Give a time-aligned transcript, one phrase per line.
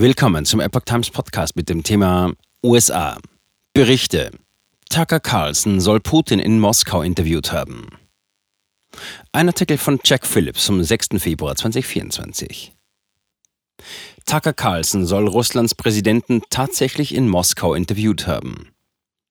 [0.00, 3.18] Willkommen zum Epoch Times Podcast mit dem Thema USA.
[3.72, 4.30] Berichte.
[4.88, 7.88] Tucker Carlson soll Putin in Moskau interviewt haben.
[9.32, 11.20] Ein Artikel von Jack Phillips vom 6.
[11.20, 12.76] Februar 2024.
[14.24, 18.68] Tucker Carlson soll Russlands Präsidenten tatsächlich in Moskau interviewt haben.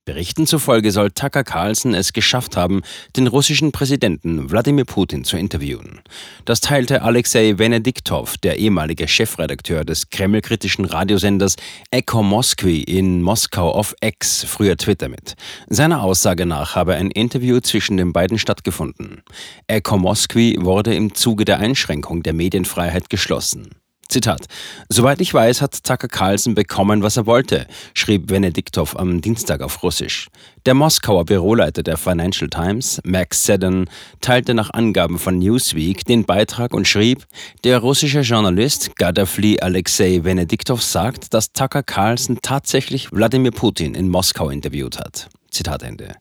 [0.08, 2.82] Berichten zufolge soll Tucker Carlson es geschafft haben,
[3.18, 6.00] den russischen Präsidenten Wladimir Putin zu interviewen.
[6.46, 11.58] Das teilte Alexei Venediktov, der ehemalige Chefredakteur des kremlkritischen Radiosenders
[11.92, 15.36] Echo Moskwi in Moskau auf X, früher Twitter, mit.
[15.68, 19.24] Seiner Aussage nach habe ein Interview zwischen den beiden stattgefunden.
[19.68, 23.72] Echo Moskwi wurde im Zuge der Einschränkung der Medienfreiheit geschlossen.
[24.10, 24.46] Zitat.
[24.90, 29.84] Soweit ich weiß, hat Tucker Carlson bekommen, was er wollte, schrieb Venediktov am Dienstag auf
[29.84, 30.28] Russisch.
[30.66, 33.90] Der Moskauer Büroleiter der Financial Times, Max Seddon,
[34.22, 37.26] teilte nach Angaben von Newsweek den Beitrag und schrieb,
[37.64, 44.50] der russische Journalist Gadafli Alexei Venediktov sagt, dass Tucker Carlson tatsächlich Wladimir Putin in Moskau
[44.50, 45.28] interviewt hat.
[45.52, 46.16] Zitat Ende.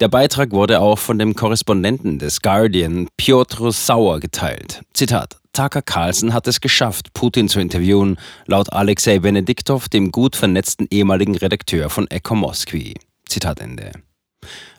[0.00, 4.80] Der Beitrag wurde auch von dem Korrespondenten des Guardian, Piotr Sauer, geteilt.
[4.94, 5.41] Zitat.
[5.52, 11.36] Tucker Carlson hat es geschafft, Putin zu interviewen, laut Alexei Benediktov, dem gut vernetzten ehemaligen
[11.36, 12.94] Redakteur von Echo Moskwi.
[13.28, 13.92] Zitat Ende.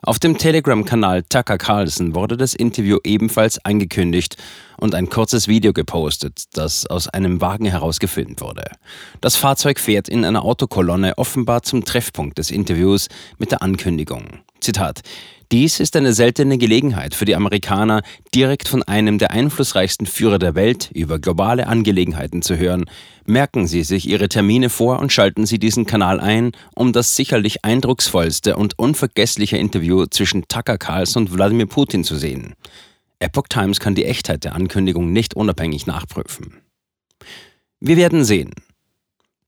[0.02, 4.36] Auf dem Telegram-Kanal Tucker Carlson wurde das Interview ebenfalls angekündigt
[4.78, 8.66] und ein kurzes Video gepostet, das aus einem Wagen heraus gefilmt wurde.
[9.22, 14.40] Das Fahrzeug fährt in einer Autokolonne offenbar zum Treffpunkt des Interviews mit der Ankündigung.
[14.64, 15.02] Zitat.
[15.52, 18.02] Dies ist eine seltene Gelegenheit für die Amerikaner,
[18.34, 22.86] direkt von einem der einflussreichsten Führer der Welt über globale Angelegenheiten zu hören.
[23.28, 27.64] Merken Sie sich Ihre Termine vor und schalten Sie diesen Kanal ein, um das sicherlich
[27.64, 32.56] eindrucksvollste und unvergessliche Interview zwischen Tucker Carlson und Wladimir Putin zu sehen.
[33.20, 36.62] Epoch Times kann die Echtheit der Ankündigung nicht unabhängig nachprüfen.
[37.80, 38.54] Wir werden sehen.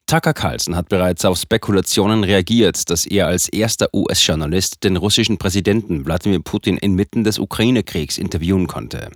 [0.08, 6.06] Tucker Carlson hat bereits auf Spekulationen reagiert, dass er als erster US-Journalist den russischen Präsidenten
[6.06, 9.10] Wladimir Putin inmitten des Ukraine-Kriegs interviewen konnte.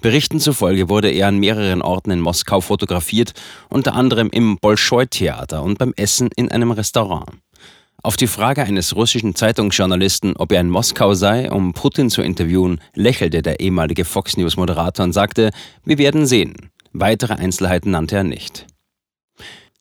[0.00, 3.32] Berichten zufolge wurde er an mehreren Orten in Moskau fotografiert,
[3.68, 7.30] unter anderem im Bolschoi-Theater und beim Essen in einem Restaurant.
[8.02, 12.80] Auf die Frage eines russischen Zeitungsjournalisten, ob er in Moskau sei, um Putin zu interviewen,
[12.94, 15.52] lächelte der ehemalige Fox News-Moderator und sagte,
[15.84, 16.70] wir werden sehen.
[16.92, 18.66] Weitere Einzelheiten nannte er nicht.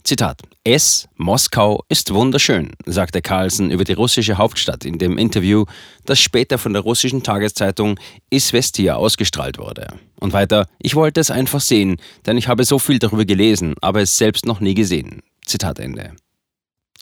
[0.03, 0.41] Zitat.
[0.65, 5.63] Es, Moskau, ist wunderschön, sagte Carlsen über die russische Hauptstadt in dem Interview,
[6.05, 7.97] das später von der russischen Tageszeitung
[8.29, 9.87] Isvestia ausgestrahlt wurde.
[10.19, 14.01] Und weiter, ich wollte es einfach sehen, denn ich habe so viel darüber gelesen, aber
[14.01, 15.21] es selbst noch nie gesehen.
[15.45, 16.11] Zitat Ende.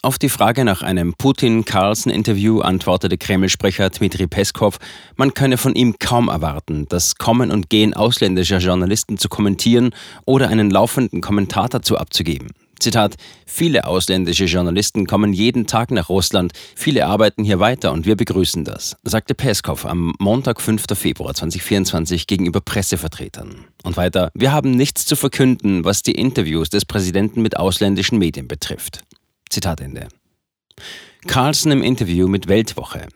[0.04, 4.78] Auf die Frage nach einem Putin-Carlson-Interview antwortete Kreml-Sprecher Dmitri Peskov,
[5.16, 9.90] man könne von ihm kaum erwarten, das Kommen und Gehen ausländischer Journalisten zu kommentieren
[10.24, 12.48] oder einen laufenden Kommentar dazu abzugeben.
[12.82, 13.14] Zitat,
[13.46, 18.64] viele ausländische Journalisten kommen jeden Tag nach Russland, viele arbeiten hier weiter und wir begrüßen
[18.64, 20.84] das, sagte Peskov am Montag, 5.
[20.94, 23.64] Februar 2024 gegenüber Pressevertretern.
[23.84, 28.48] Und weiter, wir haben nichts zu verkünden, was die Interviews des Präsidenten mit ausländischen Medien
[28.48, 29.02] betrifft.
[29.48, 30.08] Zitat Ende.
[31.26, 33.06] Carlson im Interview mit Weltwoche.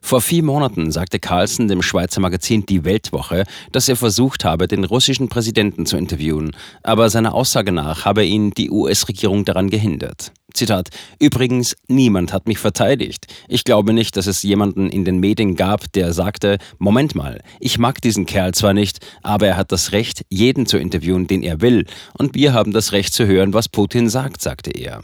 [0.00, 4.84] Vor vier Monaten sagte Carlson dem Schweizer Magazin Die Weltwoche, dass er versucht habe, den
[4.84, 10.32] russischen Präsidenten zu interviewen, aber seiner Aussage nach habe ihn die US-Regierung daran gehindert.
[10.54, 13.26] Zitat: Übrigens, niemand hat mich verteidigt.
[13.48, 17.78] Ich glaube nicht, dass es jemanden in den Medien gab, der sagte: Moment mal, ich
[17.78, 21.60] mag diesen Kerl zwar nicht, aber er hat das Recht, jeden zu interviewen, den er
[21.60, 21.86] will,
[22.18, 25.02] und wir haben das Recht zu hören, was Putin sagt, sagte er.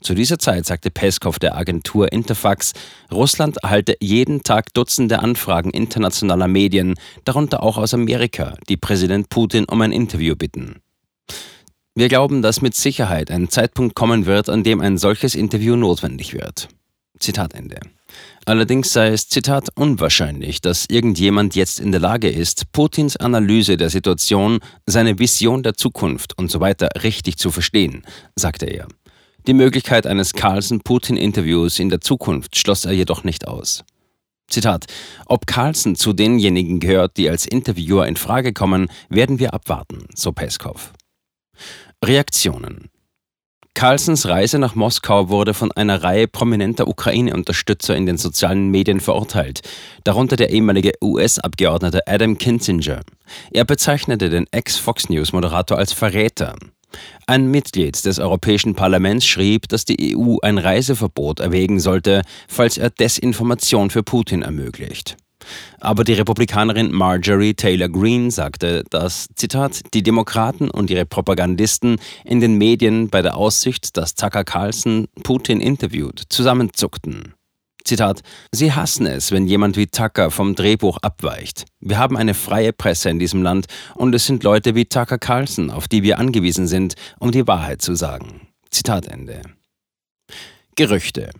[0.00, 2.72] Zu dieser Zeit sagte Peskov der Agentur Interfax,
[3.10, 6.94] Russland erhalte jeden Tag Dutzende Anfragen internationaler Medien,
[7.24, 10.80] darunter auch aus Amerika, die Präsident Putin um ein Interview bitten.
[11.94, 16.32] Wir glauben, dass mit Sicherheit ein Zeitpunkt kommen wird, an dem ein solches Interview notwendig
[16.32, 16.68] wird.
[17.18, 17.80] Zitat Ende.
[18.44, 23.90] Allerdings sei es, Zitat, unwahrscheinlich, dass irgendjemand jetzt in der Lage ist, Putins Analyse der
[23.90, 28.04] Situation, seine Vision der Zukunft und so weiter richtig zu verstehen,
[28.34, 28.88] sagte er.
[29.46, 33.84] Die Möglichkeit eines Carlson-Putin-Interviews in der Zukunft schloss er jedoch nicht aus.
[34.48, 34.86] Zitat:
[35.26, 40.30] Ob Carlson zu denjenigen gehört, die als Interviewer in Frage kommen, werden wir abwarten, so
[40.32, 40.92] Peskov.
[42.04, 42.88] Reaktionen
[43.74, 49.62] Carlsons Reise nach Moskau wurde von einer Reihe prominenter Ukraine-Unterstützer in den sozialen Medien verurteilt,
[50.04, 53.00] darunter der ehemalige US-Abgeordnete Adam Kinzinger.
[53.50, 56.54] Er bezeichnete den Ex-Fox News-Moderator als Verräter.
[57.26, 62.90] Ein Mitglied des Europäischen Parlaments schrieb, dass die EU ein Reiseverbot erwägen sollte, falls er
[62.90, 65.16] Desinformation für Putin ermöglicht.
[65.80, 72.40] Aber die Republikanerin Marjorie Taylor Greene sagte, dass, Zitat, die Demokraten und ihre Propagandisten in
[72.40, 77.34] den Medien bei der Aussicht, dass Tucker Carlson Putin interviewt, zusammenzuckten.
[77.84, 81.64] Zitat, Sie hassen es, wenn jemand wie Tucker vom Drehbuch abweicht.
[81.80, 85.70] Wir haben eine freie Presse in diesem Land und es sind Leute wie Tucker Carlson,
[85.70, 88.48] auf die wir angewiesen sind, um die Wahrheit zu sagen.
[88.70, 89.42] Zitat Ende.
[90.76, 91.30] Gerüchte.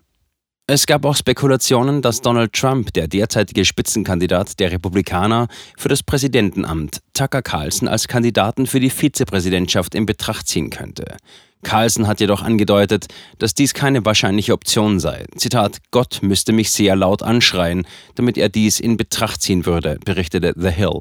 [0.69, 7.01] Es gab auch Spekulationen, dass Donald Trump, der derzeitige Spitzenkandidat der Republikaner für das Präsidentenamt,
[7.15, 11.17] Tucker Carlson als Kandidaten für die Vizepräsidentschaft in Betracht ziehen könnte.
[11.63, 13.07] Carlson hat jedoch angedeutet,
[13.39, 15.25] dass dies keine wahrscheinliche Option sei.
[15.37, 20.55] Zitat, Gott müsste mich sehr laut anschreien, damit er dies in Betracht ziehen würde, berichtete
[20.57, 21.01] The Hill.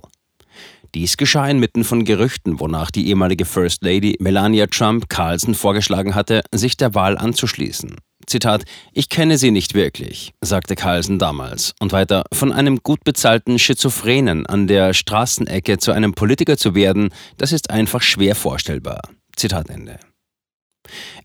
[0.93, 6.41] Dies geschah inmitten von Gerüchten, wonach die ehemalige First Lady Melania Trump Carlson vorgeschlagen hatte,
[6.51, 7.95] sich der Wahl anzuschließen.
[8.27, 8.63] Zitat,
[8.93, 11.73] ich kenne sie nicht wirklich, sagte Carlsen damals.
[11.79, 17.09] Und weiter, von einem gut bezahlten Schizophrenen an der Straßenecke zu einem Politiker zu werden,
[17.37, 19.01] das ist einfach schwer vorstellbar.
[19.35, 19.97] Zitat Ende.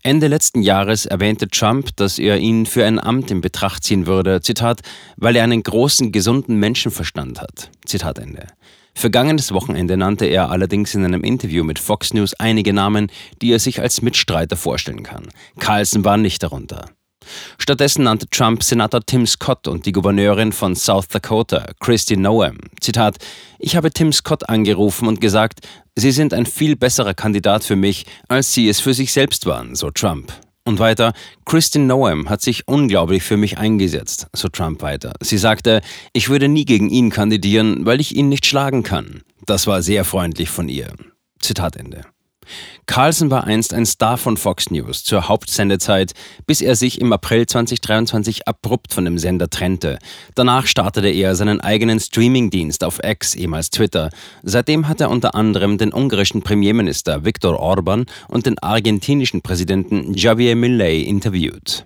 [0.03, 4.41] Ende letzten Jahres erwähnte Trump, dass er ihn für ein Amt in Betracht ziehen würde,
[4.41, 4.81] Zitat,
[5.15, 7.71] weil er einen großen, gesunden Menschenverstand hat.
[7.85, 8.47] Zitat Ende.
[8.93, 13.11] Vergangenes Wochenende nannte er allerdings in einem Interview mit Fox News einige Namen,
[13.43, 15.27] die er sich als Mitstreiter vorstellen kann.
[15.59, 16.85] Carlson war nicht darunter.
[17.57, 22.57] Stattdessen nannte Trump Senator Tim Scott und die Gouverneurin von South Dakota, Christy Noem.
[22.81, 23.17] Zitat:
[23.59, 25.59] Ich habe Tim Scott angerufen und gesagt,
[25.95, 29.75] Sie sind ein viel besserer Kandidat für mich, als Sie es für sich selbst waren,
[29.75, 30.31] so Trump.
[30.67, 31.13] Und weiter,
[31.45, 35.13] Christy Noem hat sich unglaublich für mich eingesetzt, so Trump weiter.
[35.21, 35.81] Sie sagte,
[36.11, 39.21] ich würde nie gegen ihn kandidieren, weil ich ihn nicht schlagen kann.
[39.45, 40.93] Das war sehr freundlich von ihr.
[41.39, 42.01] Zitat Ende.
[42.85, 46.13] Carlson war einst ein Star von Fox News zur Hauptsendezeit,
[46.45, 49.99] bis er sich im April 2023 abrupt von dem Sender trennte.
[50.35, 54.09] Danach startete er seinen eigenen Streamingdienst auf X, ehemals Twitter.
[54.43, 60.55] Seitdem hat er unter anderem den ungarischen Premierminister Viktor Orban und den argentinischen Präsidenten Javier
[60.55, 61.83] Milei interviewt.